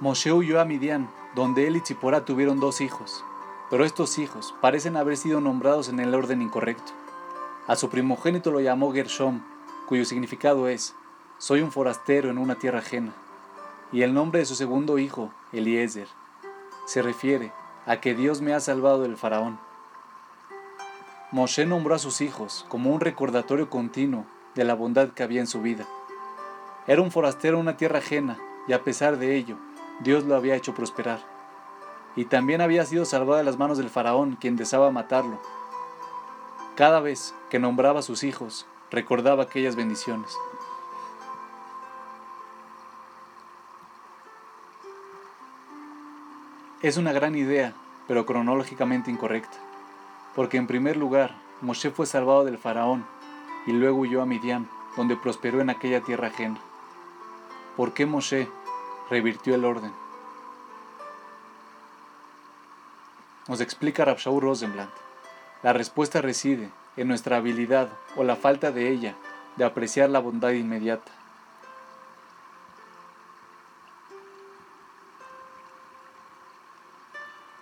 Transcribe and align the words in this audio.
Moshe 0.00 0.32
huyó 0.32 0.60
a 0.60 0.64
Midian, 0.64 1.10
donde 1.34 1.66
él 1.66 1.76
y 1.76 1.82
Tzipora 1.82 2.24
tuvieron 2.24 2.58
dos 2.58 2.80
hijos, 2.80 3.22
pero 3.68 3.84
estos 3.84 4.18
hijos 4.18 4.54
parecen 4.62 4.96
haber 4.96 5.18
sido 5.18 5.42
nombrados 5.42 5.90
en 5.90 6.00
el 6.00 6.14
orden 6.14 6.40
incorrecto. 6.40 6.92
A 7.66 7.76
su 7.76 7.90
primogénito 7.90 8.50
lo 8.50 8.60
llamó 8.60 8.94
Gershom, 8.94 9.42
cuyo 9.86 10.06
significado 10.06 10.68
es, 10.68 10.94
soy 11.36 11.60
un 11.60 11.70
forastero 11.70 12.30
en 12.30 12.38
una 12.38 12.54
tierra 12.54 12.78
ajena, 12.78 13.12
y 13.92 14.00
el 14.00 14.14
nombre 14.14 14.40
de 14.40 14.46
su 14.46 14.54
segundo 14.54 14.98
hijo, 14.98 15.34
Eliezer, 15.52 16.08
se 16.86 17.02
refiere 17.02 17.52
a 17.84 18.00
que 18.00 18.14
Dios 18.14 18.40
me 18.40 18.54
ha 18.54 18.60
salvado 18.60 19.02
del 19.02 19.18
faraón. 19.18 19.60
Moshe 21.30 21.66
nombró 21.66 21.94
a 21.94 21.98
sus 21.98 22.22
hijos 22.22 22.64
como 22.70 22.90
un 22.90 23.00
recordatorio 23.00 23.68
continuo 23.68 24.24
de 24.54 24.64
la 24.64 24.72
bondad 24.72 25.10
que 25.10 25.22
había 25.22 25.40
en 25.40 25.46
su 25.46 25.60
vida. 25.60 25.86
Era 26.86 27.02
un 27.02 27.10
forastero 27.10 27.56
en 27.56 27.64
una 27.64 27.76
tierra 27.76 27.98
ajena, 27.98 28.38
y 28.66 28.72
a 28.72 28.82
pesar 28.82 29.18
de 29.18 29.36
ello, 29.36 29.56
Dios 30.00 30.24
lo 30.24 30.34
había 30.34 30.56
hecho 30.56 30.74
prosperar. 30.74 31.20
Y 32.16 32.24
también 32.24 32.60
había 32.60 32.84
sido 32.84 33.04
salvado 33.04 33.38
de 33.38 33.44
las 33.44 33.58
manos 33.58 33.78
del 33.78 33.90
faraón, 33.90 34.36
quien 34.40 34.56
deseaba 34.56 34.90
matarlo. 34.90 35.40
Cada 36.74 37.00
vez 37.00 37.34
que 37.50 37.58
nombraba 37.58 38.00
a 38.00 38.02
sus 38.02 38.24
hijos, 38.24 38.66
recordaba 38.90 39.44
aquellas 39.44 39.76
bendiciones. 39.76 40.36
Es 46.82 46.96
una 46.96 47.12
gran 47.12 47.34
idea, 47.34 47.74
pero 48.08 48.24
cronológicamente 48.24 49.10
incorrecta, 49.10 49.58
porque 50.34 50.56
en 50.56 50.66
primer 50.66 50.96
lugar, 50.96 51.36
Moshe 51.60 51.90
fue 51.90 52.06
salvado 52.06 52.44
del 52.46 52.56
faraón 52.56 53.04
y 53.66 53.72
luego 53.72 53.98
huyó 53.98 54.22
a 54.22 54.26
Midian, 54.26 54.66
donde 54.96 55.14
prosperó 55.14 55.60
en 55.60 55.68
aquella 55.68 56.00
tierra 56.00 56.28
ajena. 56.28 56.58
¿Por 57.76 57.92
qué 57.92 58.06
Moshe 58.06 58.48
revirtió 59.10 59.56
el 59.56 59.64
orden. 59.64 59.92
Nos 63.48 63.60
explica 63.60 64.04
Rabshaw 64.04 64.38
Rosenblatt. 64.38 64.90
La 65.62 65.72
respuesta 65.72 66.22
reside 66.22 66.70
en 66.96 67.08
nuestra 67.08 67.36
habilidad 67.36 67.88
o 68.16 68.22
la 68.22 68.36
falta 68.36 68.70
de 68.70 68.88
ella 68.88 69.16
de 69.56 69.64
apreciar 69.64 70.08
la 70.08 70.20
bondad 70.20 70.52
inmediata. 70.52 71.10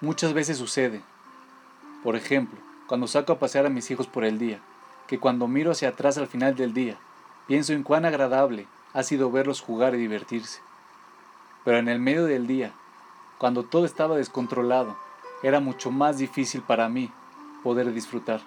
Muchas 0.00 0.32
veces 0.32 0.58
sucede, 0.58 1.02
por 2.02 2.16
ejemplo, 2.16 2.58
cuando 2.86 3.06
saco 3.06 3.32
a 3.32 3.38
pasear 3.38 3.66
a 3.66 3.70
mis 3.70 3.90
hijos 3.90 4.06
por 4.06 4.24
el 4.24 4.38
día, 4.38 4.60
que 5.06 5.18
cuando 5.18 5.48
miro 5.48 5.70
hacia 5.70 5.90
atrás 5.90 6.18
al 6.18 6.26
final 6.26 6.56
del 6.56 6.74
día, 6.74 6.98
pienso 7.46 7.72
en 7.72 7.82
cuán 7.82 8.04
agradable 8.04 8.66
ha 8.92 9.02
sido 9.02 9.30
verlos 9.30 9.60
jugar 9.60 9.94
y 9.94 9.98
divertirse. 9.98 10.63
Pero 11.64 11.78
en 11.78 11.88
el 11.88 11.98
medio 11.98 12.26
del 12.26 12.46
día, 12.46 12.72
cuando 13.38 13.64
todo 13.64 13.84
estaba 13.84 14.16
descontrolado, 14.16 14.96
era 15.42 15.60
mucho 15.60 15.90
más 15.90 16.18
difícil 16.18 16.62
para 16.62 16.88
mí 16.88 17.10
poder 17.62 17.92
disfrutar. 17.92 18.40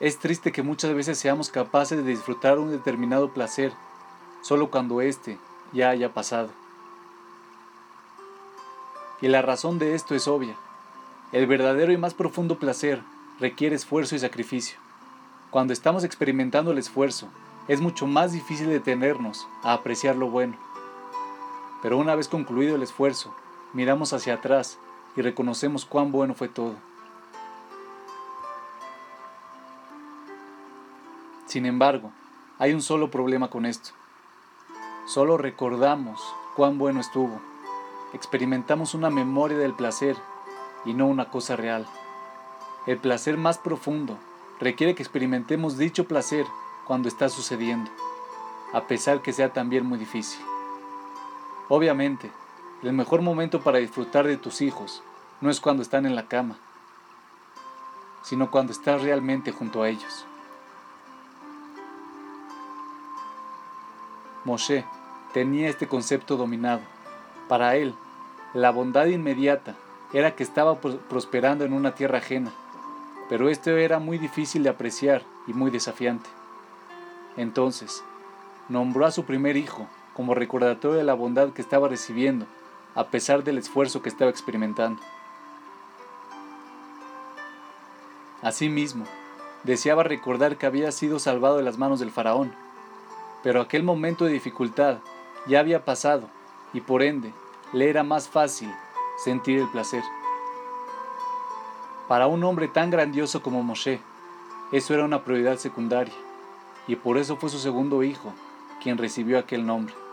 Es 0.00 0.18
triste 0.18 0.52
que 0.52 0.62
muchas 0.62 0.92
veces 0.94 1.18
seamos 1.18 1.50
capaces 1.50 2.04
de 2.04 2.10
disfrutar 2.10 2.58
un 2.58 2.70
determinado 2.70 3.32
placer 3.32 3.72
solo 4.42 4.70
cuando 4.70 5.00
éste 5.00 5.38
ya 5.72 5.90
haya 5.90 6.12
pasado. 6.12 6.50
Y 9.20 9.28
la 9.28 9.40
razón 9.40 9.78
de 9.78 9.94
esto 9.94 10.14
es 10.14 10.28
obvia. 10.28 10.56
El 11.32 11.46
verdadero 11.46 11.92
y 11.92 11.96
más 11.96 12.12
profundo 12.12 12.58
placer 12.58 13.02
requiere 13.40 13.74
esfuerzo 13.74 14.14
y 14.14 14.18
sacrificio. 14.18 14.78
Cuando 15.50 15.72
estamos 15.72 16.04
experimentando 16.04 16.72
el 16.72 16.78
esfuerzo, 16.78 17.28
es 17.68 17.80
mucho 17.80 18.06
más 18.06 18.32
difícil 18.32 18.68
detenernos 18.68 19.46
a 19.62 19.72
apreciar 19.72 20.16
lo 20.16 20.28
bueno. 20.28 20.56
Pero 21.84 21.98
una 21.98 22.14
vez 22.14 22.28
concluido 22.28 22.76
el 22.76 22.82
esfuerzo, 22.82 23.34
miramos 23.74 24.14
hacia 24.14 24.32
atrás 24.32 24.78
y 25.16 25.20
reconocemos 25.20 25.84
cuán 25.84 26.12
bueno 26.12 26.32
fue 26.32 26.48
todo. 26.48 26.76
Sin 31.44 31.66
embargo, 31.66 32.10
hay 32.58 32.72
un 32.72 32.80
solo 32.80 33.10
problema 33.10 33.50
con 33.50 33.66
esto. 33.66 33.90
Solo 35.06 35.36
recordamos 35.36 36.22
cuán 36.56 36.78
bueno 36.78 37.00
estuvo. 37.00 37.38
Experimentamos 38.14 38.94
una 38.94 39.10
memoria 39.10 39.58
del 39.58 39.74
placer 39.74 40.16
y 40.86 40.94
no 40.94 41.06
una 41.06 41.28
cosa 41.28 41.54
real. 41.54 41.86
El 42.86 42.96
placer 42.96 43.36
más 43.36 43.58
profundo 43.58 44.16
requiere 44.58 44.94
que 44.94 45.02
experimentemos 45.02 45.76
dicho 45.76 46.08
placer 46.08 46.46
cuando 46.86 47.08
está 47.08 47.28
sucediendo, 47.28 47.90
a 48.72 48.86
pesar 48.86 49.20
que 49.20 49.34
sea 49.34 49.52
también 49.52 49.84
muy 49.84 49.98
difícil. 49.98 50.40
Obviamente, 51.68 52.30
el 52.82 52.92
mejor 52.92 53.22
momento 53.22 53.62
para 53.62 53.78
disfrutar 53.78 54.26
de 54.26 54.36
tus 54.36 54.60
hijos 54.60 55.02
no 55.40 55.50
es 55.50 55.60
cuando 55.60 55.82
están 55.82 56.04
en 56.04 56.14
la 56.14 56.28
cama, 56.28 56.56
sino 58.22 58.50
cuando 58.50 58.72
estás 58.72 59.00
realmente 59.00 59.50
junto 59.50 59.82
a 59.82 59.88
ellos. 59.88 60.26
Moshe 64.44 64.84
tenía 65.32 65.70
este 65.70 65.88
concepto 65.88 66.36
dominado. 66.36 66.82
Para 67.48 67.76
él, 67.76 67.94
la 68.52 68.70
bondad 68.70 69.06
inmediata 69.06 69.74
era 70.12 70.36
que 70.36 70.42
estaba 70.42 70.78
prosperando 70.80 71.64
en 71.64 71.72
una 71.72 71.94
tierra 71.94 72.18
ajena, 72.18 72.52
pero 73.30 73.48
esto 73.48 73.70
era 73.70 73.98
muy 73.98 74.18
difícil 74.18 74.62
de 74.62 74.68
apreciar 74.68 75.22
y 75.46 75.54
muy 75.54 75.70
desafiante. 75.70 76.28
Entonces, 77.38 78.04
nombró 78.68 79.06
a 79.06 79.10
su 79.10 79.24
primer 79.24 79.56
hijo 79.56 79.88
como 80.14 80.34
recordatorio 80.34 80.96
de 80.96 81.04
la 81.04 81.14
bondad 81.14 81.50
que 81.50 81.60
estaba 81.60 81.88
recibiendo, 81.88 82.46
a 82.94 83.08
pesar 83.08 83.42
del 83.42 83.58
esfuerzo 83.58 84.00
que 84.00 84.08
estaba 84.08 84.30
experimentando. 84.30 85.02
Asimismo, 88.40 89.04
deseaba 89.64 90.04
recordar 90.04 90.56
que 90.56 90.66
había 90.66 90.92
sido 90.92 91.18
salvado 91.18 91.56
de 91.56 91.62
las 91.62 91.78
manos 91.78 91.98
del 91.98 92.12
faraón, 92.12 92.54
pero 93.42 93.60
aquel 93.60 93.82
momento 93.82 94.24
de 94.24 94.32
dificultad 94.32 94.98
ya 95.46 95.60
había 95.60 95.84
pasado 95.84 96.28
y 96.72 96.80
por 96.80 97.02
ende 97.02 97.32
le 97.72 97.90
era 97.90 98.04
más 98.04 98.28
fácil 98.28 98.72
sentir 99.22 99.58
el 99.58 99.68
placer. 99.68 100.02
Para 102.06 102.26
un 102.26 102.44
hombre 102.44 102.68
tan 102.68 102.90
grandioso 102.90 103.42
como 103.42 103.62
Moshe, 103.62 104.00
eso 104.72 104.94
era 104.94 105.04
una 105.04 105.24
prioridad 105.24 105.56
secundaria, 105.56 106.14
y 106.86 106.96
por 106.96 107.16
eso 107.16 107.36
fue 107.36 107.50
su 107.50 107.58
segundo 107.58 108.02
hijo 108.02 108.32
quien 108.82 108.98
recibió 108.98 109.38
aquel 109.38 109.64
nombre 109.64 110.03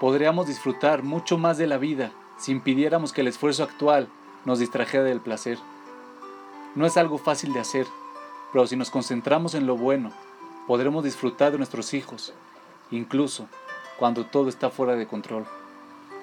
podríamos 0.00 0.46
disfrutar 0.46 1.02
mucho 1.02 1.38
más 1.38 1.58
de 1.58 1.66
la 1.66 1.78
vida 1.78 2.12
si 2.38 2.52
impidiéramos 2.52 3.12
que 3.12 3.22
el 3.22 3.28
esfuerzo 3.28 3.64
actual 3.64 4.08
nos 4.44 4.58
distrajera 4.58 5.04
del 5.04 5.20
placer. 5.20 5.58
No 6.74 6.86
es 6.86 6.96
algo 6.96 7.18
fácil 7.18 7.52
de 7.52 7.60
hacer, 7.60 7.86
pero 8.52 8.66
si 8.66 8.76
nos 8.76 8.90
concentramos 8.90 9.54
en 9.54 9.66
lo 9.66 9.76
bueno, 9.76 10.12
podremos 10.66 11.04
disfrutar 11.04 11.52
de 11.52 11.58
nuestros 11.58 11.94
hijos, 11.94 12.32
incluso 12.90 13.48
cuando 13.98 14.24
todo 14.24 14.48
está 14.48 14.70
fuera 14.70 14.94
de 14.94 15.06
control. 15.06 15.46